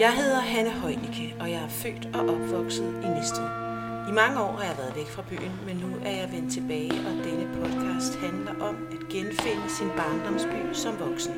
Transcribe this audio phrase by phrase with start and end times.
[0.00, 3.48] Jeg hedder Hanne Højnicke, og jeg er født og opvokset i Næstved.
[4.10, 6.92] I mange år har jeg været væk fra byen, men nu er jeg vendt tilbage,
[7.08, 11.34] og denne podcast handler om at genfinde sin barndomsby som voksen.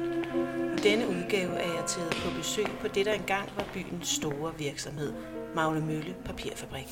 [0.77, 4.53] I denne udgave er jeg taget på besøg på det, der engang var byens store
[4.59, 5.13] virksomhed,
[5.55, 6.89] Magle Mølle Papirfabrik.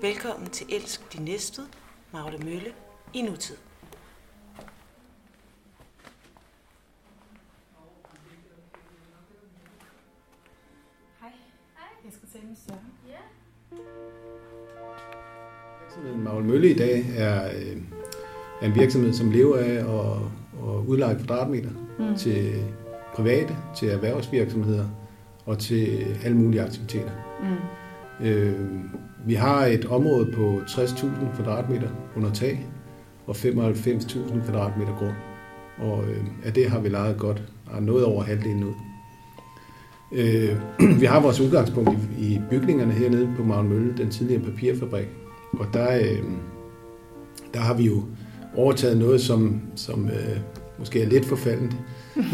[0.00, 1.66] Velkommen til Elsk de Næstved,
[2.12, 2.72] Magle Mølle
[3.14, 3.56] i nutid.
[12.42, 12.78] Med Søren.
[15.80, 17.76] Virksomheden Magle Mølle i dag er, øh,
[18.62, 20.16] er en virksomhed, som lever af at,
[20.68, 22.16] at udleje kvadratmeter mm.
[22.16, 22.52] til
[23.14, 24.88] private, til erhvervsvirksomheder
[25.46, 27.10] og til alle mulige aktiviteter.
[27.40, 28.26] Mm.
[28.26, 28.60] Øh,
[29.26, 32.66] vi har et område på 60.000 kvadratmeter under tag
[33.26, 35.16] og 95.000 kvadratmeter grund.
[35.78, 38.74] Og øh, af det har vi lejet godt, og noget over halvdelen ud.
[40.14, 40.56] Øh,
[41.00, 45.06] vi har vores udgangspunkt i, i bygningerne hernede på Magle Mølle, den tidligere papirfabrik.
[45.52, 46.18] Og der, øh,
[47.54, 48.02] der har vi jo
[48.56, 50.36] overtaget noget, som, som øh,
[50.78, 51.72] måske er lidt forfaldent,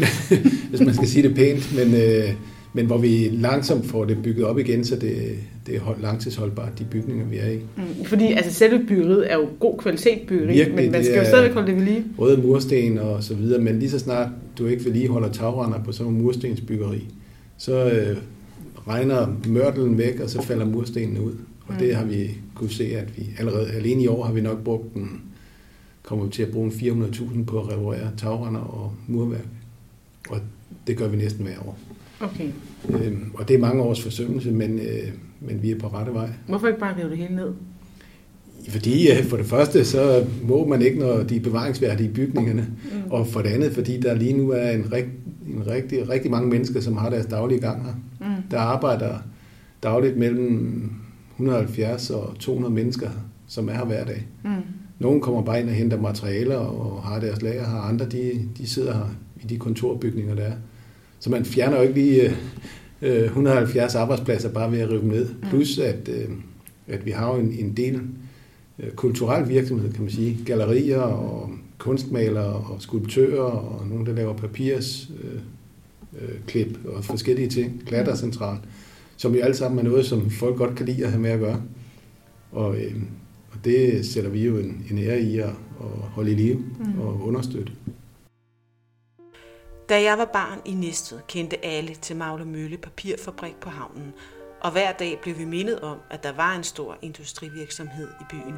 [0.69, 2.33] hvis man skal sige det pænt, men, øh,
[2.73, 5.35] men hvor vi langsomt får det bygget op igen, så det,
[5.67, 7.59] det er hold, langtidsholdbart, de bygninger, vi er i.
[7.77, 11.25] Mm, fordi altså, selve byggeriet er jo god kvalitet byggeri, Virkelig, men man skal jo
[11.25, 12.03] stadigvæk holde det ved lige.
[12.19, 16.13] Røde mursten og så videre, men lige så snart du ikke vedligeholder tagrender på sådan
[16.13, 17.07] en murstensbyggeri,
[17.61, 18.17] så øh,
[18.87, 21.33] regner mørtelen væk, og så falder murstenene ud.
[21.67, 24.63] Og det har vi kunne se, at vi allerede alene i år har vi nok
[24.63, 25.21] brugt den,
[26.03, 29.45] kommer vi til at bruge en 400.000 på at reparere tagrender og murværk.
[30.29, 30.39] Og
[30.87, 31.79] det gør vi næsten hver år.
[32.19, 32.49] Okay.
[32.89, 36.29] Øhm, og det er mange års forsømmelse, men, øh, men vi er på rette vej.
[36.47, 37.51] Hvorfor ikke bare rive det hele ned?
[38.69, 42.67] Fordi øh, for det første, så må man ikke, når de er bevaringsværdige i bygningerne.
[42.83, 43.11] Mm.
[43.11, 45.09] Og for det andet, fordi der lige nu er en, rigt,
[45.55, 47.93] en rigtig, rigtig mange mennesker, som har deres daglige gang her.
[48.19, 48.43] Mm.
[48.51, 49.17] Der arbejder
[49.83, 50.91] dagligt mellem
[51.31, 53.09] 170 og 200 mennesker,
[53.47, 54.27] som er her hver dag.
[54.43, 54.51] Mm.
[54.99, 57.77] Nogle kommer bare ind og henter materialer og har deres lager her.
[57.77, 60.53] Andre, de, de sidder her i de kontorbygninger, der er.
[61.19, 62.33] Så man fjerner jo ikke lige øh,
[63.01, 65.29] øh, 170 arbejdspladser bare ved at rive dem ned.
[65.49, 66.29] Plus, at, øh,
[66.87, 68.01] at vi har jo en, en del
[68.79, 70.37] øh, kulturel virksomhed, kan man sige.
[70.45, 71.49] Gallerier og
[71.81, 75.41] kunstmalere og skulptører og nogen, der laver papirs øh,
[76.21, 77.83] øh, klip og forskellige ting.
[77.85, 78.57] Klattercentral,
[79.17, 81.39] som jo alle sammen er noget, som folk godt kan lide at have med at
[81.39, 81.61] gøre.
[82.51, 82.95] Og, øh,
[83.51, 85.45] og det sætter vi jo en, en ære i at,
[85.79, 87.01] at holde i live mm.
[87.01, 87.73] og understøtte.
[89.89, 94.13] Da jeg var barn i Næstved, kendte alle til Magle Mølle Papirfabrik på havnen,
[94.61, 98.55] og hver dag blev vi mindet om, at der var en stor industrivirksomhed i byen.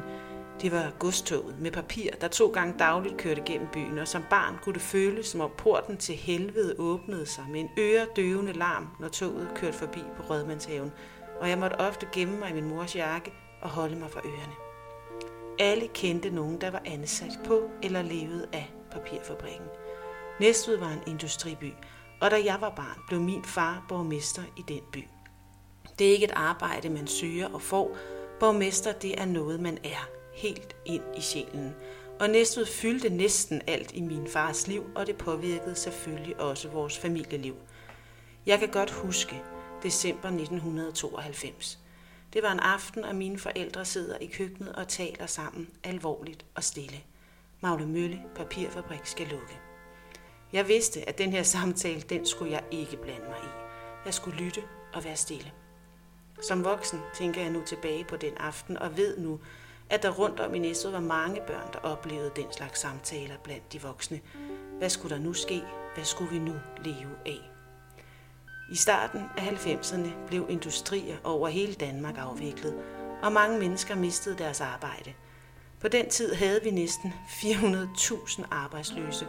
[0.60, 4.58] Det var godstoget med papir, der to gange dagligt kørte gennem byen, og som barn
[4.62, 9.08] kunne det føles, som om porten til helvede åbnede sig med en øredøvende larm, når
[9.08, 10.92] toget kørte forbi på Rødmandshaven,
[11.40, 13.32] og jeg måtte ofte gemme mig i min mors jakke
[13.62, 14.54] og holde mig for ørerne.
[15.58, 19.66] Alle kendte nogen, der var ansat på eller levede af papirfabrikken.
[20.40, 21.72] Næstved var en industriby,
[22.20, 25.04] og da jeg var barn, blev min far borgmester i den by.
[25.98, 27.96] Det er ikke et arbejde, man søger og får.
[28.40, 31.74] Borgmester, det er noget, man er helt ind i sjælen.
[32.20, 36.98] Og Næstved fyldte næsten alt i min fars liv, og det påvirkede selvfølgelig også vores
[36.98, 37.56] familieliv.
[38.46, 39.42] Jeg kan godt huske
[39.82, 41.78] december 1992.
[42.32, 46.64] Det var en aften, og mine forældre sidder i køkkenet og taler sammen alvorligt og
[46.64, 47.00] stille.
[47.60, 49.58] Magle Mølle Papirfabrik skal lukke.
[50.52, 53.48] Jeg vidste, at den her samtale, den skulle jeg ikke blande mig i.
[54.04, 54.62] Jeg skulle lytte
[54.94, 55.52] og være stille.
[56.42, 59.40] Som voksen tænker jeg nu tilbage på den aften og ved nu,
[59.90, 63.72] at der rundt om i Næstved var mange børn, der oplevede den slags samtaler blandt
[63.72, 64.20] de voksne.
[64.78, 65.62] Hvad skulle der nu ske?
[65.94, 67.50] Hvad skulle vi nu leve af?
[68.70, 72.74] I starten af 90'erne blev industrier over hele Danmark afviklet,
[73.22, 75.12] og mange mennesker mistede deres arbejde.
[75.80, 79.26] På den tid havde vi næsten 400.000 arbejdsløse,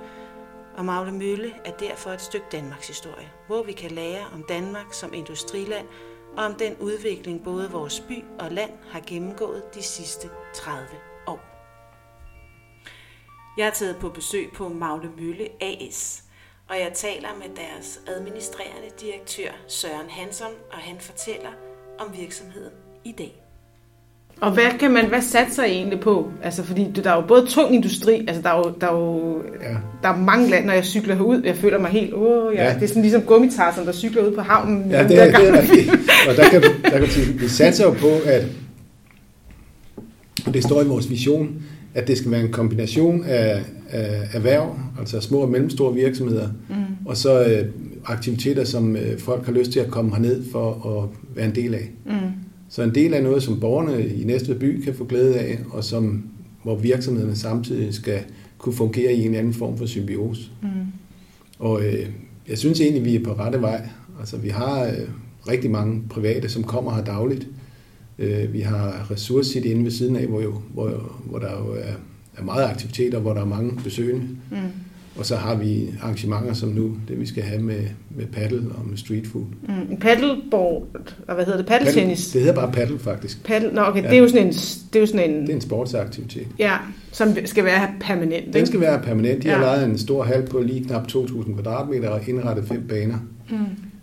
[0.77, 4.93] og Magle Mølle er derfor et stykke Danmarks historie, hvor vi kan lære om Danmark
[4.93, 5.87] som industriland
[6.37, 10.87] og om den udvikling både vores by og land har gennemgået de sidste 30
[11.27, 11.39] år.
[13.57, 16.23] Jeg er taget på besøg på Magle Mølle AS,
[16.69, 21.51] og jeg taler med deres administrerende direktør Søren Hansen, og han fortæller
[21.99, 22.73] om virksomheden
[23.03, 23.44] i dag.
[24.41, 26.31] Og hvad kan man, hvad satser I egentlig på?
[26.43, 29.41] Altså, fordi der er jo både tung industri, altså der er jo, der er jo
[29.61, 29.75] Ja.
[30.03, 32.63] der er mange lande, når jeg cykler herud, jeg føler mig helt, åh, ja.
[32.67, 32.73] Ja.
[32.73, 34.91] det er sådan ligesom gummitarsen, der cykler ud på havnen.
[34.91, 35.91] Ja, det der er, det er rigtigt.
[36.29, 38.45] Og der kan, der kan sige, vi satser jo på, at
[40.53, 41.49] det står i vores vision,
[41.93, 46.75] at det skal være en kombination af, af erhverv, altså små og mellemstore virksomheder, mm.
[47.05, 47.65] og så øh,
[48.05, 50.71] aktiviteter, som øh, folk har lyst til at komme herned for
[51.03, 51.89] at være en del af.
[52.05, 52.11] Mm.
[52.69, 55.83] Så en del af noget, som borgerne i næste by kan få glæde af, og
[55.83, 56.23] som,
[56.63, 58.19] hvor virksomhederne samtidig skal
[58.57, 60.41] kunne fungere i en anden form for symbiose.
[60.61, 60.67] Mm.
[61.59, 62.09] Og øh,
[62.49, 63.89] jeg synes egentlig, vi er på rette vej.
[64.19, 65.09] Altså, vi har øh,
[65.47, 67.47] rigtig mange private, som kommer her dagligt.
[68.19, 71.71] Øh, vi har Ressource City inde ved siden af, hvor, jo, hvor, hvor der jo
[71.71, 71.93] er,
[72.37, 74.27] er meget aktiviteter, hvor der er mange besøgende.
[74.51, 74.57] Mm.
[75.17, 78.87] Og så har vi arrangementer som nu, det vi skal have med, med paddle og
[78.87, 79.45] med street food.
[79.61, 80.87] Mm, paddleboard,
[81.27, 81.67] og hvad hedder det?
[81.67, 82.31] Paddeltennis?
[82.31, 83.43] Det hedder bare paddle faktisk.
[83.43, 84.07] Paddle, nå okay, ja.
[84.09, 84.53] det er jo sådan en...
[84.53, 86.47] Det er, jo sådan en, det er en sportsaktivitet.
[86.59, 86.77] Ja,
[87.11, 88.53] som skal være permanent.
[88.53, 89.43] Den skal være permanent.
[89.43, 89.55] De ja.
[89.55, 93.17] har lejet en stor hal på lige knap 2.000 kvadratmeter og indrettet fem baner.
[93.49, 93.57] Mm.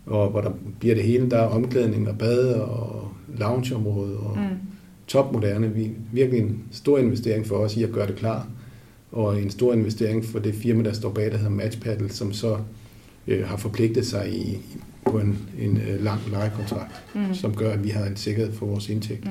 [0.06, 0.50] Og hvor der
[0.81, 3.08] bliver det hele, der er omklædning og bade og
[3.38, 4.56] loungeområde og mm.
[5.06, 5.69] topmoderne.
[5.69, 8.47] Vi, virkelig en stor investering for os i at gøre det klar
[9.12, 12.59] og en stor investering for det firma, der står bag, der hedder Matchpaddle, som så
[13.26, 14.59] øh, har forpligtet sig i,
[15.11, 17.35] på en, en øh, lang lejekontrakt, mm.
[17.35, 19.25] som gør, at vi har en sikkerhed for vores indtægt.
[19.25, 19.31] Mm.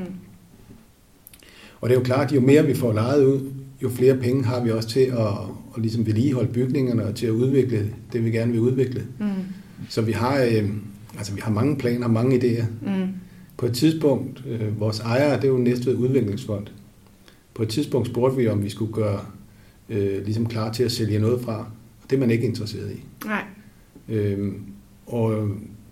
[1.82, 3.52] Og det er jo klart, at jo mere vi får lejet ud,
[3.84, 5.28] jo flere penge har vi også til at,
[5.76, 9.06] at ligesom vedligeholde bygningerne og til at udvikle det, vi gerne vil udvikle.
[9.20, 9.28] Mm.
[9.90, 10.70] Så vi har, øh,
[11.18, 12.66] altså, vi har mange planer, mange idéer.
[12.82, 13.08] Mm.
[13.58, 16.68] På et tidspunkt, øh, vores ejere, det er jo Næstved Udviklingsfond.
[17.54, 19.20] På et tidspunkt spurgte vi, om vi skulle gøre
[19.92, 21.58] øh, ligesom klar til at sælge noget fra.
[22.04, 23.04] Og det er man ikke interesseret i.
[23.26, 23.44] Nej.
[24.10, 24.62] Øhm,
[25.08, 25.50] og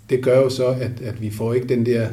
[0.10, 2.10] det gør jo så, at, at vi får ikke den der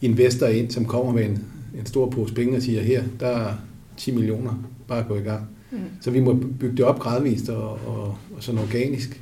[0.00, 1.44] investor ind, som kommer med en,
[1.78, 3.52] en stor pose penge og siger, her, der er
[3.96, 5.48] 10 millioner, bare gå i gang.
[5.70, 5.78] Mm.
[6.00, 9.20] Så vi må bygge det op gradvist og, og, og sådan organisk.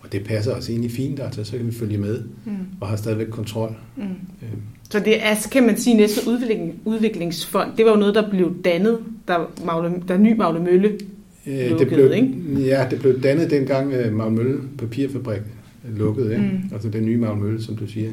[0.00, 2.52] Og det passer os egentlig fint, altså så kan vi følge med mm.
[2.80, 3.76] og har stadigvæk kontrol.
[3.96, 4.02] Mm.
[4.02, 4.62] Øhm.
[4.90, 8.62] Så det er, kan man sige, næste udvikling, udviklingsfond, det var jo noget, der blev
[8.64, 8.98] dannet,
[9.28, 10.98] da, Magle, da ny Magle Mølle
[11.46, 12.66] Øh, lukkede, det blev, ikke?
[12.66, 15.40] Ja, det blev dannet dengang uh, Magne Papirfabrik
[15.88, 16.44] lukkede, ikke?
[16.44, 16.72] Mm.
[16.72, 18.10] altså den nye Magne som du siger,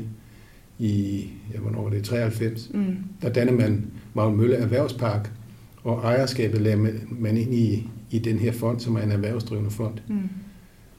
[0.80, 2.72] i, ja, hvornår var det, 93.
[2.74, 2.96] Mm.
[3.22, 5.32] Der dannede man Magne Erhvervspark,
[5.84, 6.90] og ejerskabet lagde
[7.20, 10.20] man ind i, i den her fond, som er en erhvervsdrivende fond, mm.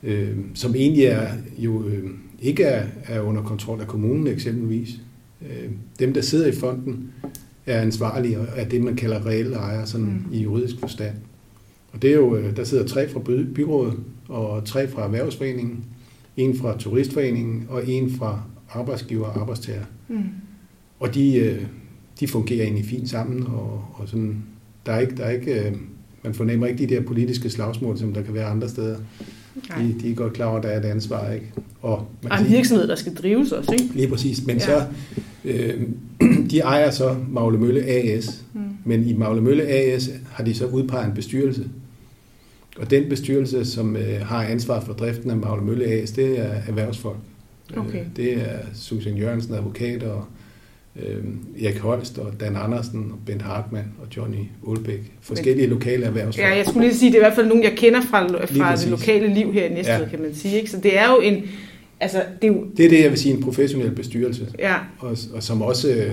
[0.03, 1.29] øh, som egentlig er
[1.59, 2.05] jo øh,
[2.43, 5.01] ikke er, er under kontrol af kommunen eksempelvis.
[5.43, 7.13] Øh, dem, der sidder i fonden,
[7.67, 10.33] er ansvarlige og er det, man kalder reelle ejere, sådan mm.
[10.33, 11.15] i juridisk forstand.
[11.95, 13.21] Og det er jo, øh, der sidder tre fra
[13.55, 13.95] byrådet,
[14.29, 15.85] og tre fra erhvervsforeningen,
[16.37, 19.85] en fra turistforeningen, og en fra arbejdsgiver og arbejdstager.
[20.09, 20.23] Mm.
[21.01, 21.63] Og de, øh,
[22.21, 24.37] de fungerer egentlig fint sammen, og, og sådan,
[24.87, 25.73] der er ikke, der er ikke, øh,
[26.23, 28.97] man fornemmer ikke de der politiske slagsmål, som der kan være andre steder.
[29.79, 31.33] De, de er godt klar over, at der er et ansvar.
[31.33, 31.53] Ikke?
[31.83, 33.85] Og, man og en virksomhed, der skal drives også, ikke?
[33.95, 34.47] Lige præcis.
[34.47, 34.63] Men ja.
[34.63, 34.85] så,
[35.45, 35.83] øh,
[36.51, 38.45] de ejer så Magle Mølle AS.
[38.55, 38.61] Mm.
[38.85, 41.69] Men i Magle Mølle AS har de så udpeget en bestyrelse,
[42.79, 46.53] og den bestyrelse, som øh, har ansvar for driften af Magle Mølle AS, det er
[46.69, 47.19] erhvervsfolk.
[47.77, 47.99] Øh, okay.
[47.99, 50.25] Øh, det er Susan Jørgensen, advokat, og
[50.97, 51.25] øh,
[51.63, 55.13] Erik Holst, og Dan Andersen, og Bent Hartmann, og Johnny Ulbæk.
[55.21, 56.49] Forskellige Men, lokale erhvervsfolk.
[56.49, 58.77] Ja, jeg skulle lige sige, det er i hvert fald nogen, jeg kender fra, fra
[58.77, 60.09] det lokale liv her i Næstved, ja.
[60.09, 60.57] kan man sige.
[60.57, 60.71] Ikke?
[60.71, 61.43] Så det er jo en...
[62.01, 62.65] Altså, det, er jo...
[62.77, 64.47] det er det, jeg vil sige, en professionel bestyrelse.
[64.59, 64.75] Ja.
[64.99, 66.13] Og, og som også øh,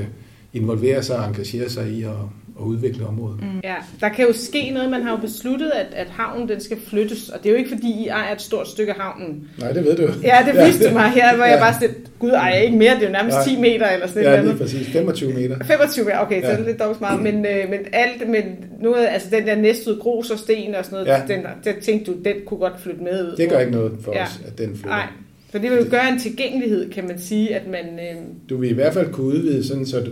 [0.54, 2.10] involverer sig og engagerer sig i at
[2.60, 3.42] at udvikle området.
[3.42, 3.60] Mm.
[3.64, 4.90] Ja, der kan jo ske noget.
[4.90, 7.70] Man har jo besluttet, at, at havnen den skal flyttes, og det er jo ikke
[7.70, 9.50] fordi, I ejer et stort stykke havnen.
[9.60, 10.04] Nej, det ved du.
[10.24, 10.94] Ja, det vidste ja.
[10.94, 11.52] mig her, hvor ja.
[11.52, 13.46] jeg bare sagde, gud ejer ikke mere, det er jo nærmest Nej.
[13.46, 14.52] 10 meter eller sådan ja, noget.
[14.52, 14.88] Ja, præcis.
[14.88, 15.58] 25 meter.
[15.64, 16.46] 25 meter, okay, ja.
[16.46, 17.22] så er det lidt dog meget.
[17.22, 18.44] Men, øh, men alt, men
[18.82, 21.36] noget, altså den der næste grus og sten og sådan noget, ja.
[21.36, 23.36] den, der tænkte du, den kunne godt flytte med ud.
[23.38, 24.24] Det gør ikke noget for ja.
[24.24, 24.90] os, at den flytter.
[24.90, 25.08] Nej.
[25.52, 28.00] Så det vil jo gøre en tilgængelighed, kan man sige, at man...
[28.00, 28.22] Øh...
[28.50, 30.12] Du vil i hvert fald kunne udvide sådan, så du,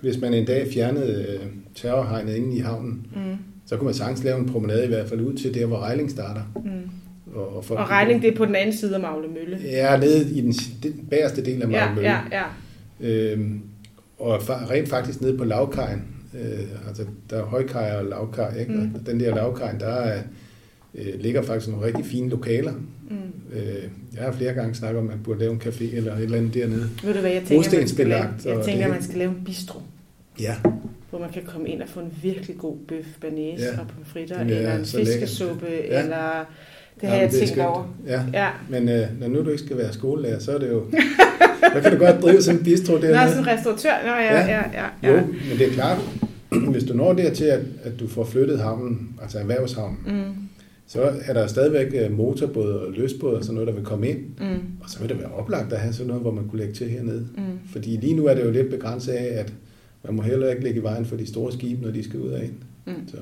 [0.00, 3.36] hvis man en dag fjernede øh, terrorhegnet inde i havnen, mm.
[3.66, 6.10] så kunne man sagtens lave en promenade i hvert fald ud til der, hvor Rejling
[6.10, 6.42] starter.
[6.56, 6.70] Mm.
[7.34, 9.58] Og, og, og Rejling, det er på den anden side af Magle Mølle?
[9.64, 10.52] Ja, nede i den,
[10.82, 12.10] den bagerste del af Magle ja, Mølle.
[12.10, 12.44] Ja, ja.
[13.00, 13.60] Øhm,
[14.18, 16.02] og rent faktisk nede på lavkajen,
[16.34, 18.72] øh, altså der er højkaj og lavkaj, ikke?
[18.72, 18.94] Mm.
[18.94, 20.22] og den der lavkaj, der er,
[20.94, 22.72] øh, ligger faktisk nogle rigtig fine lokaler.
[23.10, 23.16] Mm.
[23.52, 23.82] Øh,
[24.14, 26.38] jeg har flere gange snakket om, at man burde lave en café eller et eller
[26.38, 26.90] andet dernede.
[27.04, 29.80] Ved du hvad, jeg tænker, man skal lave, jeg tænker, man skal lave en bistro.
[30.40, 30.56] Ja.
[31.12, 33.80] Hvor man kan komme ind og få en virkelig god bøf bearnaise ja.
[33.80, 36.02] og pomfritter, eller en fiskesuppe, ja.
[36.02, 36.44] eller...
[37.00, 37.94] Det har ja, jeg tænkt over.
[38.06, 38.22] Ja.
[38.32, 38.48] ja.
[38.68, 40.84] Men øh, når nu du ikke skal være skolelærer, så er det jo...
[41.74, 43.22] så kan du godt drive sådan en bistro der.
[43.22, 43.92] Nå, sådan en restauratør.
[44.04, 44.46] Nå, ja, ja.
[44.46, 45.10] Ja, ja, ja.
[45.10, 45.98] Jo, men det er klart,
[46.70, 50.34] hvis du når dertil, at, at du får flyttet havnen, altså erhvervshavnen, mm.
[50.86, 54.18] så er der stadigvæk øh, motorbåde og løsbåde og sådan noget, der vil komme ind.
[54.18, 54.60] Mm.
[54.82, 56.88] Og så vil det være oplagt at have sådan noget, hvor man kunne lægge til
[56.88, 57.26] hernede.
[57.36, 57.42] Mm.
[57.72, 59.52] Fordi lige nu er det jo lidt begrænset af, at
[60.04, 62.28] man må heller ikke ligge i vejen for de store skibe, når de skal ud
[62.28, 62.54] af ind.
[62.86, 63.08] Mm.
[63.08, 63.16] Så.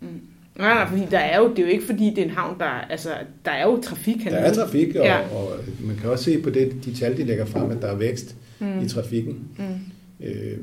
[0.00, 0.08] Mm.
[0.56, 2.58] Nej, nej, fordi der er jo, det er jo ikke fordi, det er en havn,
[2.58, 3.08] der, altså,
[3.44, 4.42] der er jo trafik hernede.
[4.42, 5.36] Der er trafik, og, ja.
[5.36, 7.96] og man kan også se på det, de tal, de lægger frem, at der er
[7.96, 8.84] vækst mm.
[8.84, 9.48] i trafikken.
[9.58, 10.26] Mm.
[10.26, 10.58] Øh,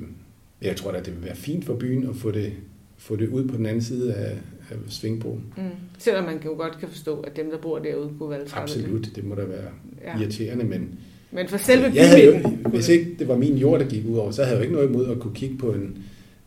[0.62, 2.54] jeg tror da, det vil være fint for byen at få det,
[2.98, 4.38] få det ud på den anden side af,
[4.70, 5.44] af Svingbroen.
[5.58, 5.64] Mm.
[5.98, 9.16] Selvom man jo godt kan forstå, at dem, der bor derude, kunne være Absolut, det.
[9.16, 9.70] det må da være
[10.04, 10.20] ja.
[10.20, 11.00] irriterende, men...
[11.32, 14.18] Men for selve jeg havde jo, Hvis ikke det var min jord, der gik ud
[14.18, 15.98] over, så havde jeg jo ikke noget imod at kunne kigge på en,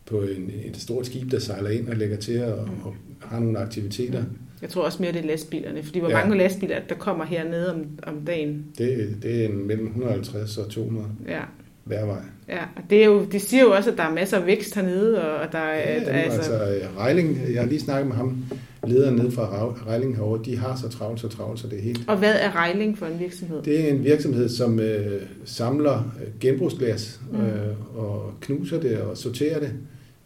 [0.07, 2.87] på en, et stort skib, der sejler ind og lægger til og, mm.
[2.87, 4.25] og har nogle aktiviteter.
[4.63, 6.17] Jeg tror også mere, det er lastbilerne, fordi hvor ja.
[6.17, 8.65] mange lastbiler, der kommer hernede om, om dagen?
[8.79, 11.41] Det, det er en mellem 150 og 200 ja.
[11.85, 12.23] Hver vej.
[12.49, 14.75] Ja, og det, er jo, det siger jo også, at der er masser af vækst
[14.75, 15.93] hernede, og der er...
[15.93, 18.45] Ja, der, altså, altså Reiling, jeg har lige snakket med ham,
[18.87, 22.05] lederen nede fra Reiling herovre, de har så travlt, så travlt, så det er helt...
[22.09, 23.63] Og hvad er Reiling for en virksomhed?
[23.63, 27.41] Det er en virksomhed, som øh, samler øh, genbrugsglas mm.
[27.41, 29.73] øh, og knuser det og sorterer det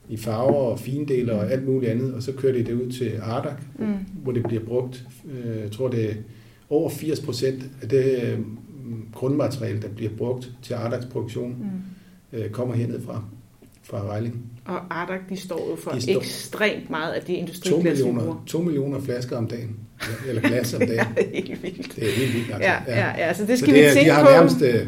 [0.08, 3.12] i farver og findele og alt muligt andet, og så kører de det ud til
[3.22, 3.86] Ardak, mm.
[4.22, 6.14] hvor det bliver brugt, øh, jeg tror det er
[6.70, 8.38] over 80 procent af det øh,
[9.14, 11.56] grundmateriale, der bliver brugt til Ardaks produktion,
[12.32, 12.38] mm.
[12.38, 13.22] øh, kommer hernede fra,
[13.82, 14.56] fra Reiling.
[14.64, 18.42] Og Ardak, de står jo for de står ekstremt meget af det industriglas, 2 millioner,
[18.46, 19.76] 2 millioner flasker om dagen,
[20.28, 20.92] eller glas om dagen.
[20.96, 21.96] ja, det er helt vildt.
[21.96, 22.50] Det er helt vildt.
[22.54, 22.68] Altså.
[22.68, 24.30] Ja, ja, ja, så det skal så det vi tænke de har på.
[24.30, 24.86] Nærmest, øh,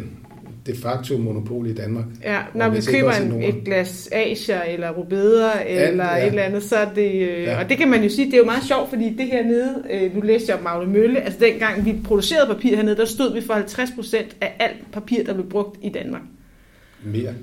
[0.68, 2.04] de facto monopol i Danmark.
[2.24, 6.16] Ja, når vi køber en, et glas Asia eller Rubeder eller ja.
[6.18, 7.12] et eller andet, så er det...
[7.12, 7.58] Øh, ja.
[7.58, 9.84] Og det kan man jo sige, det er jo meget sjovt, fordi det her nede,
[9.90, 13.34] øh, nu læste jeg om Magle Mølle, altså dengang vi producerede papir hernede, der stod
[13.34, 16.22] vi for 50 procent af alt papir, der blev brugt i Danmark.
[17.04, 17.34] Mere.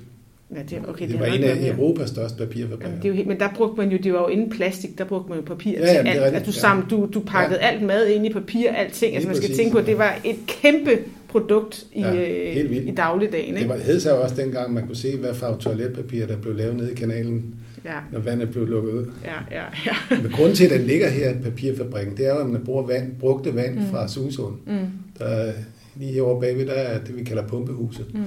[0.54, 2.88] Ja, det, okay, det, det var en af Europas største papirfabrikker.
[2.88, 5.04] Jamen, det er jo men der brugte man jo, det var jo inden plastik, der
[5.04, 6.22] brugte man jo papir ja, til jamen, alt.
[6.22, 7.68] Altså, du, sammen, du, du pakkede ja.
[7.68, 9.16] alt mad ind i papir, alting.
[9.16, 12.88] Altså man skal præcis, tænke på, at det var et kæmpe produkt i, ja, øh,
[12.88, 13.48] i dagligdagen.
[13.48, 13.60] Ikke?
[13.60, 16.76] Det var, hed sig også dengang, man kunne se, hvad farve toiletpapir, der blev lavet
[16.76, 17.98] nede i kanalen, ja.
[18.12, 19.06] når vandet blev lukket ud.
[19.24, 20.22] Ja, ja, ja.
[20.22, 23.16] Men grunden til, at den ligger her, papirfabrikken, det er jo, at man bruger vand,
[23.20, 23.86] brugte vand mm.
[23.92, 24.56] fra Susund.
[24.66, 24.88] Mm.
[25.20, 25.52] Der,
[25.96, 28.06] lige herovre bagved, der er det, vi kalder pumpehuset.
[28.14, 28.22] Mm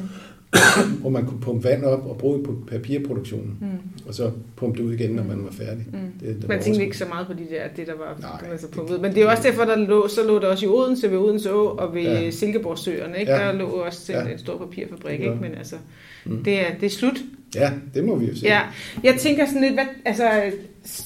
[1.00, 3.66] hvor man kunne pumpe vand op og bruge på papirproduktionen, mm.
[4.08, 5.86] og så pumpe det ud igen, når man var færdig.
[5.92, 5.98] Mm.
[6.20, 8.68] Det, det man tænkte ikke så meget på de der, det der var Nej, altså
[8.68, 9.00] pumpet.
[9.00, 11.18] Men det er jo også derfor, der lå, så lå der også i Odense ved
[11.18, 12.30] Odense Å og ved ja.
[12.30, 13.32] Silkeborgsøerne, ikke?
[13.32, 13.38] Ja.
[13.38, 14.28] der lå også ja.
[14.32, 15.24] en stor papirfabrik, ja.
[15.24, 15.36] ikke?
[15.40, 15.76] men altså,
[16.24, 16.44] mm.
[16.44, 17.18] det, er, det er slut.
[17.54, 18.46] Ja, det må vi jo se.
[18.46, 18.60] Ja.
[19.04, 20.30] Jeg tænker sådan lidt, hvad, altså,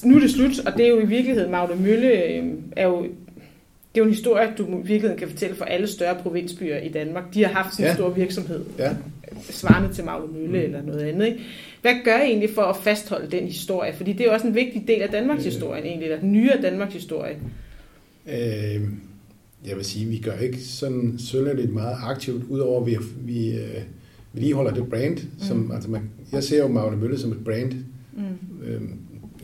[0.03, 2.43] nu er det slut, og det er jo i virkeligheden, Magne Mølle øh,
[2.75, 3.05] er jo
[3.95, 6.89] det er jo en historie, du i virkeligheden kan fortælle for alle større provinsbyer i
[6.89, 7.23] Danmark.
[7.33, 7.93] De har haft en ja.
[7.93, 8.65] stor virksomhed.
[8.79, 8.89] Ja
[9.41, 10.55] svarende til Magle Mølle mm.
[10.55, 11.25] eller noget andet.
[11.25, 11.39] Ikke?
[11.81, 13.93] Hvad gør I egentlig for at fastholde den historie?
[13.93, 15.51] Fordi det er jo også en vigtig del af Danmarks øh.
[15.51, 17.37] historie egentlig, eller den nye Danmarks historie.
[18.27, 18.81] Øh,
[19.67, 23.81] jeg vil sige, vi gør ikke sådan sønderligt meget aktivt, udover at vi, vi øh,
[24.33, 25.17] lige holder det brand.
[25.39, 25.71] Som, mm.
[25.71, 27.73] altså man, jeg ser jo Magle Mølle som et brand.
[28.13, 28.65] Mm.
[28.65, 28.81] Øh,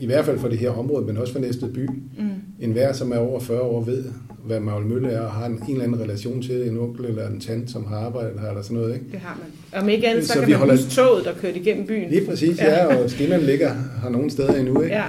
[0.00, 1.86] I hvert fald for det her område, men også for næste by.
[1.86, 2.28] Mm.
[2.60, 4.04] En hver, som er over 40 år, ved,
[4.44, 7.28] hvad Magle Mølle er, og har en, en eller anden relation til en onkel eller
[7.28, 8.94] en tante, som har arbejdet her, eller sådan noget.
[8.94, 9.06] Ikke?
[9.12, 9.82] Det har man.
[9.82, 10.76] Om ikke andet, så, så kan man holder...
[10.76, 12.10] huske toget, der kørte igennem byen.
[12.10, 14.82] Lige præcis, ja, ja og skinnerne ligger her nogle steder endnu.
[14.82, 14.94] Ikke?
[14.94, 15.04] Ja.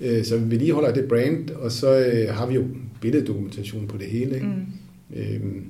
[0.00, 2.64] Øh, så vi lige holder det brand, og så øh, har vi jo
[3.00, 4.34] billeddokumentation på det hele.
[4.34, 4.46] Ikke?
[4.46, 5.16] Mm.
[5.16, 5.64] Øhm,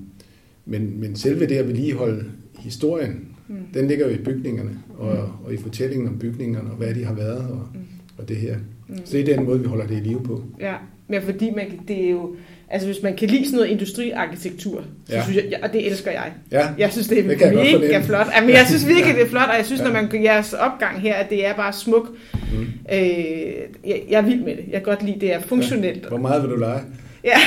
[0.67, 2.25] men, men selve det at vedligeholde
[2.59, 3.57] historien, mm.
[3.75, 5.47] den ligger jo i bygningerne, og, mm.
[5.47, 7.81] og i fortællingen om bygningerne, og hvad de har været, og, mm.
[8.19, 8.57] Og det her.
[8.89, 8.97] Mm.
[9.05, 10.43] Så det er den måde, vi holder det i live på.
[10.61, 10.75] Ja,
[11.09, 12.37] men fordi man, det er jo
[12.71, 15.23] Altså hvis man kan lide sådan noget industriarkitektur, så ja.
[15.23, 16.33] synes jeg, og det elsker jeg.
[16.53, 16.69] Ja.
[16.79, 18.27] Jeg synes, det er det mega flot.
[18.37, 19.87] Jamen, jeg synes virkelig, det er flot, og jeg synes, ja.
[19.87, 22.09] når man jeres opgang her, at det er bare smuk.
[22.33, 22.67] Mm.
[22.93, 23.01] Øh,
[23.87, 24.65] jeg, jeg er vild med det.
[24.71, 26.03] Jeg kan godt lide, det er funktionelt.
[26.03, 26.09] Ja.
[26.09, 26.81] Hvor meget vil du lege?
[27.25, 27.39] Ja.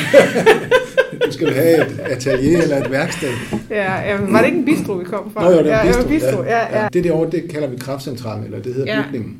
[1.25, 3.29] du skal have et atelier eller et værksted.
[3.69, 5.49] Ja, jamen, var det ikke en bistro, vi kom fra?
[5.49, 6.01] Nå, jo, det er en bistro.
[6.01, 6.43] Ja, bistro.
[6.43, 6.81] Ja, ja.
[6.81, 6.87] Ja.
[6.93, 9.03] Det derovre, det kalder vi kraftcentralen, eller det hedder ja.
[9.05, 9.37] bygningen.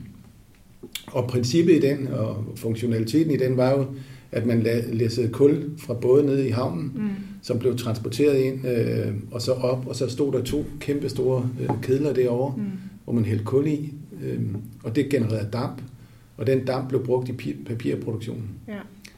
[1.12, 3.86] Og princippet i den, og funktionaliteten i den, var jo,
[4.32, 7.10] at man læssede kul fra både nede i havnen, mm.
[7.42, 11.50] som blev transporteret ind, øh, og så op, og så stod der to kæmpe store
[11.62, 12.64] øh, kedler derovre, mm.
[13.04, 14.40] hvor man hældte kul i, øh,
[14.84, 15.82] og det genererede damp,
[16.38, 18.50] og den damp blev brugt i papirproduktionen.
[18.68, 18.74] Ja.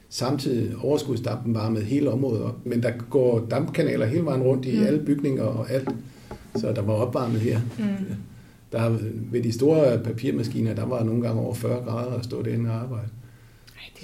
[0.09, 4.85] Samtidig overskudsdampen varmede hele området op, men der går dampkanaler hele vejen rundt i mm.
[4.85, 5.89] alle bygninger og alt,
[6.55, 7.59] så der var opvarmet her.
[7.77, 7.85] Mm.
[8.73, 8.97] Der,
[9.31, 12.75] ved de store papirmaskiner, der var nogle gange over 40 grader at stå derinde og
[12.75, 13.09] arbejde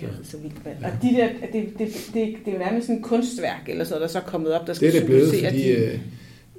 [0.02, 0.56] det er så vildt.
[0.66, 0.88] Ja.
[0.88, 3.96] Og de der, det, det, det, det er jo nærmest sådan et kunstværk, eller så
[3.96, 6.00] der så kommet op, der skal Det er det blevet, fordi de, øh,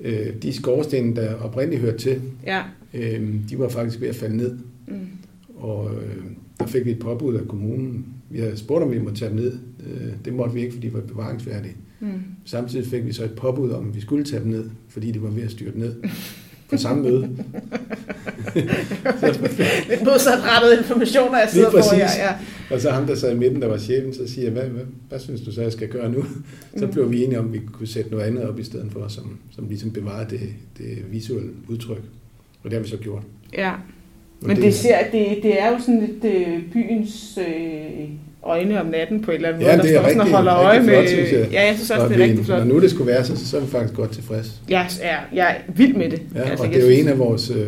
[0.00, 2.62] øh, de skorstene, der oprindeligt hørte til, ja.
[2.94, 4.58] øh, de var faktisk ved at falde ned.
[4.86, 5.08] Mm.
[5.56, 6.24] Og øh,
[6.58, 8.06] der fik vi et påbud af kommunen.
[8.30, 9.58] Vi havde spurgt, om vi måtte tage dem ned.
[9.86, 11.76] Øh, det måtte vi ikke, fordi de var bevaringsfærdige.
[12.00, 12.08] Mm.
[12.44, 15.22] Samtidig fik vi så et påbud om, at vi skulle tage dem ned, fordi de
[15.22, 15.94] var ved at styrte ned
[16.70, 17.28] på samme møde.
[19.88, 21.76] Lidt modsatrettet informationer, jeg sidder på.
[21.92, 22.34] Ja, ja.
[22.74, 24.84] og så ham, der sad i midten, der var chefen, så siger jeg, hvad, hvad,
[25.08, 26.24] hvad synes du så, jeg skal gøre nu?
[26.76, 26.92] Så Mm.
[26.92, 29.38] blev vi enige om, at vi kunne sætte noget andet op i stedet for, som,
[29.56, 30.40] som ligesom bevarer det,
[30.78, 32.02] det visuelle udtryk.
[32.62, 33.22] Og det har vi så gjort.
[33.56, 33.72] Ja.
[34.40, 38.08] Men det, ser, det, det er jo sådan lidt øh, byens øh,
[38.42, 40.54] øjne om natten på et eller andet Ja, måde, er der står sådan og holder
[40.56, 41.09] øje flot, med...
[41.09, 41.49] synes jeg.
[41.52, 42.59] Ja, jeg synes også, og det er vi- rigtig flot.
[42.59, 44.61] Når nu det skulle være, så, så er vi faktisk godt tilfreds.
[44.68, 46.23] Jeg er, jeg er vild med det.
[46.35, 47.66] Ja, Altså, og det er jo en af vores øh,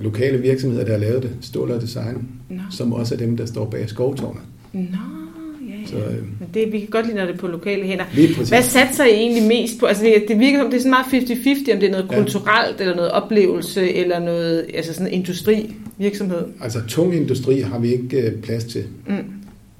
[0.00, 3.64] lokale virksomheder, der har lavet det, Ståler Design, Nå, som også er dem, der står
[3.64, 4.42] bag skovtårnet.
[4.72, 5.86] Nå ja, ja.
[5.86, 8.04] Så øh, Men det, vi kan godt lide, når det er på lokale hænder.
[8.48, 9.86] Hvad satser I egentlig mest på?
[9.86, 11.30] Altså, det, det virker som, det er sådan meget
[11.68, 12.16] 50-50, om det er noget Ja.
[12.16, 16.42] kulturelt, eller noget oplevelse, eller noget altså sådan industrivirksomhed.
[16.62, 18.84] Altså tung industri har vi ikke øh, plads til.
[19.06, 19.14] Mm.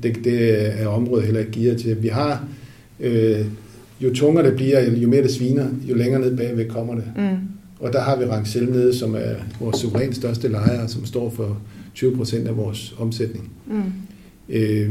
[0.03, 2.03] Det, det er området heller ikke gearet til.
[2.03, 2.45] Vi har,
[3.01, 3.45] øh,
[4.01, 7.05] jo tungere det bliver, jo mere det sviner, jo længere ned bagved kommer det.
[7.17, 7.37] Mm.
[7.81, 11.61] Og der har vi Rangel nede, som er vores suverænt største lejer, som står for
[11.95, 13.51] 20 procent af vores omsætning.
[13.67, 13.83] Mm.
[14.49, 14.91] Øh,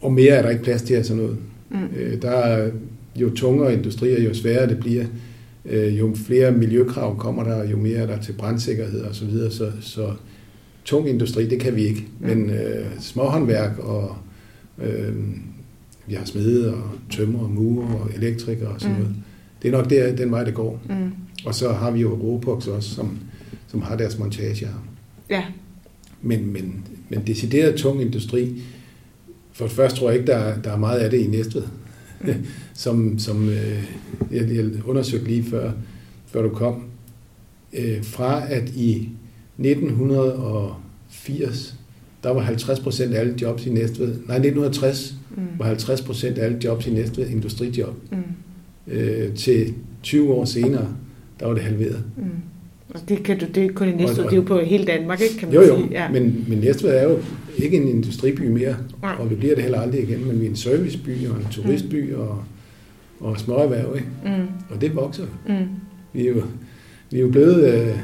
[0.00, 1.36] og mere er der ikke plads til af sådan noget.
[1.70, 1.96] Mm.
[1.96, 2.70] Øh, der er
[3.16, 5.04] jo tungere industrier, jo sværere det bliver,
[5.64, 9.50] øh, jo flere miljøkrav kommer der, jo mere er der til brandsikkerhed og så videre.
[9.50, 10.12] Så, så
[10.84, 12.06] tung industri, det kan vi ikke.
[12.20, 12.26] Mm.
[12.26, 14.16] Men øh, småhåndværk og
[14.82, 15.14] øh,
[16.06, 19.02] vi har smede og tømmer og murer og elektrikere og sådan Mm.
[19.02, 19.16] noget.
[19.62, 20.82] Det er nok der, den vej, det går.
[20.88, 21.10] Mm.
[21.44, 23.18] Og så har vi jo Ropox også, som,
[23.68, 24.72] som har deres montage her.
[25.30, 25.44] Ja.
[26.22, 28.62] Men, men, men decideret tung industri,
[29.52, 31.62] for det første tror jeg ikke, der er, der er meget af det i Næstved.
[32.74, 33.84] som som øh,
[34.32, 35.72] jeg, jeg undersøgte lige før,
[36.26, 36.82] før du kom.
[37.72, 39.08] Øh, fra at i
[39.58, 41.74] 1980,
[42.22, 45.42] der var 50 procent af alle jobs i Næstved, nej 1960 Mm.
[45.58, 47.94] var 50 procent af alle jobs i Næstved industrijob.
[48.10, 48.16] Mm.
[48.92, 50.88] Øh, til 20 år senere,
[51.40, 52.02] der var det halveret.
[52.16, 52.22] Mm.
[52.94, 54.58] Og det, kan du, det er kun i næste Og- og- det er jo på
[54.58, 55.88] hele Danmark, ikke, kan man Jo, jo, sige.
[55.90, 56.08] Ja.
[56.10, 57.18] men, men Næstved er jo
[57.58, 59.14] ikke en industriby mere, Nej.
[59.18, 62.14] og vi bliver det heller aldrig igen, men vi er en serviceby og en turistby
[62.14, 62.42] og,
[63.20, 64.08] og småerhverv, ikke?
[64.24, 64.46] Mm.
[64.70, 65.24] og det vokser.
[65.48, 65.54] Mm.
[66.12, 66.42] Vi er jo,
[67.10, 67.96] vi er jo blevet, øh,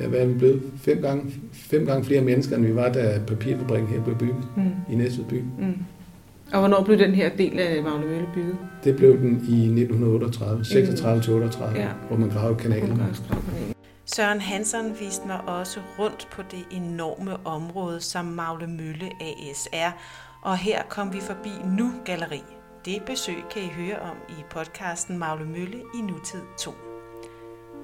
[0.00, 0.62] ja, hvad er vi blevet?
[0.76, 4.62] Fem gange, fem gange flere mennesker, end vi var, da papirfabrikken her blev bygget Mm.
[4.92, 5.34] i Næstved by.
[5.58, 5.74] Mm.
[6.52, 8.56] Og hvornår blev den her del af Magle Mølle bygget?
[8.84, 11.88] Det blev den i 1938, 36 til 38, Ja.
[12.08, 13.02] hvor man gravede kanalen.
[14.04, 19.90] Søren Hansen viste mig også rundt på det enorme område, som Magle Mølle AS er,
[20.42, 22.42] og her kom vi forbi Nu Galeri.
[22.84, 26.70] Det besøg kan I høre om i podcasten Magle Mølle i nutid 2.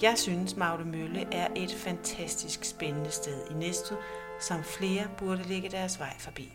[0.03, 3.97] Jeg synes, Magle Mølle er et fantastisk spændende sted i Næstved,
[4.41, 6.53] som flere burde lægge deres vej forbi.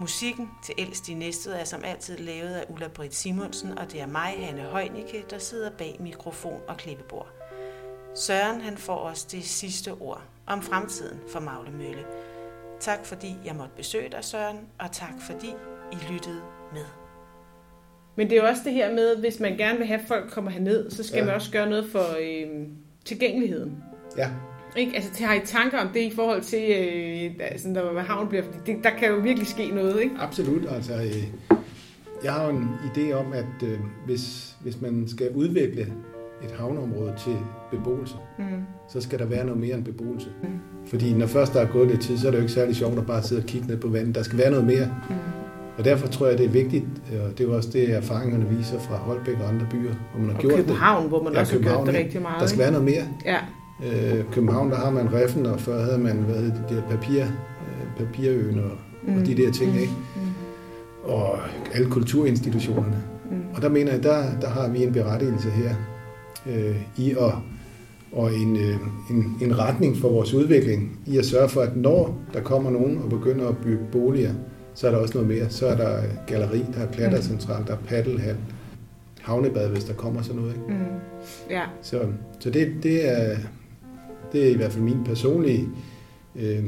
[0.00, 4.00] Musikken til Ældst i Næstved er som altid lavet af Ulla Britt Simonsen, og det
[4.00, 7.28] er mig, Hanne Højnicke, der sidder bag mikrofon og klippebord.
[8.14, 12.04] Søren han får os det sidste ord om fremtiden for Magle Mølle.
[12.80, 15.54] Tak fordi jeg måtte besøge dig, Søren, og tak fordi
[15.92, 17.01] I lyttede med.
[18.16, 20.30] Men det er jo også det her med, hvis man gerne vil have, at folk
[20.30, 21.24] kommer herned, så skal Ja.
[21.24, 22.66] man også gøre noget for øh,
[23.04, 23.76] tilgængeligheden.
[24.18, 24.28] Ja,
[24.76, 24.92] Ikke?
[24.94, 28.44] Altså, til- har I tanker om det i forhold til, øh, altså, når havn bliver...
[28.66, 30.14] Det, der kan jo virkelig ske noget, ikke?
[30.18, 30.62] absolut.
[30.70, 31.24] Altså, øh,
[32.24, 35.82] jeg har jo en idé om, at øh, hvis, hvis man skal udvikle
[36.44, 37.36] et havneområde til
[37.70, 38.44] beboelse, Mm.
[38.88, 40.28] så skal der være noget mere end beboelse.
[40.42, 40.48] Mm.
[40.86, 42.98] Fordi når først der er gået lidt tid, så er det jo ikke særlig sjovt
[42.98, 44.14] at bare sidde og kigge ned på vandet.
[44.14, 44.86] Der skal være noget mere.
[45.08, 45.14] Mm.
[45.78, 46.84] Og derfor tror jeg, det er vigtigt,
[47.24, 50.34] og det er også det, erfaringerne viser fra Holbæk og andre byer, hvor man har
[50.34, 52.34] Og gjort København, hvor man Ja, også har gjort København, det rigtig meget.
[52.34, 52.40] det.
[52.40, 53.04] Der skal være noget mere.
[53.24, 53.38] Ja.
[54.18, 56.82] Øh, København, der har man reffen, og før havde man hvad hedder det, de der
[56.90, 58.70] papir, øh, papirøen og,
[59.06, 59.16] mm.
[59.20, 59.92] og de der ting, ikke?
[60.16, 61.10] Mm.
[61.10, 61.38] Og
[61.74, 62.96] alle kulturinstitutionerne.
[63.30, 63.36] Mm.
[63.54, 65.74] Og der mener jeg, der, der har vi en berettigelse her
[66.46, 67.32] øh, i at
[68.12, 68.76] og en, øh,
[69.10, 73.00] en, en retning for vores udvikling i at sørge for, at når der kommer nogen
[73.04, 74.32] og begynder at bygge boliger,
[74.74, 75.50] så er der også noget mere.
[75.50, 78.36] Så er der galleri, der er klattercentral, der er paddelhal,
[79.20, 80.52] havnebad, hvis der kommer sådan noget.
[80.54, 80.66] Ikke?
[80.68, 80.74] Mm.
[81.50, 81.62] Ja.
[81.82, 82.00] Så,
[82.38, 83.36] så det, det, er,
[84.32, 85.68] det er i hvert fald min personlige
[86.36, 86.64] øh,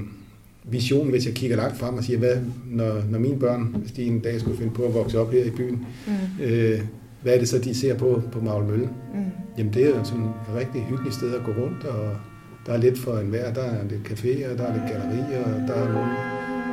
[0.65, 2.37] vision, hvis jeg kigger langt frem og siger, hvad,
[2.71, 5.45] når, når mine børn, hvis de en dag skulle finde på at vokse op her
[5.45, 6.45] i byen, Mm.
[6.45, 6.81] øh,
[7.23, 8.89] hvad er det så, de ser på på Magle Mølle?
[9.15, 9.21] Mm.
[9.59, 12.17] Jamen det er jo sådan et rigtig hyggeligt sted at gå rundt, og
[12.67, 13.53] der er lidt for enhver.
[13.53, 16.11] Der er lidt caféer, der er lidt gallerier, og der er nogen,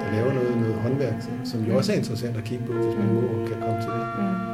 [0.01, 3.13] der laver noget, noget håndværk, som- jo også er interessant at kigge på, hvis man
[3.13, 4.05] må og kan komme til det.
[4.19, 4.50] Mm.